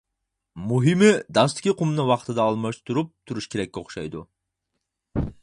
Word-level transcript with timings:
مۇھىمى 0.69 1.09
داستىكى 1.37 1.73
قۇمنى 1.81 2.05
ۋاقتىدا 2.13 2.47
ئالماشتۇرۇپ 2.47 3.13
تۇرۇش 3.29 3.51
كېرەك 3.53 3.83
ئوخشايدۇ. 3.83 4.27